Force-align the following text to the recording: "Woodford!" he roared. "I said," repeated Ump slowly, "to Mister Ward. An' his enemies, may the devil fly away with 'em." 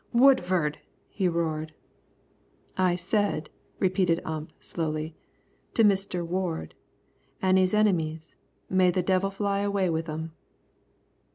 "Woodford!" 0.13 0.79
he 1.09 1.27
roared. 1.27 1.75
"I 2.75 2.95
said," 2.95 3.51
repeated 3.77 4.19
Ump 4.25 4.51
slowly, 4.59 5.13
"to 5.75 5.83
Mister 5.83 6.25
Ward. 6.25 6.73
An' 7.39 7.57
his 7.57 7.75
enemies, 7.75 8.35
may 8.67 8.89
the 8.89 9.03
devil 9.03 9.29
fly 9.29 9.59
away 9.59 9.91
with 9.91 10.09
'em." 10.09 10.31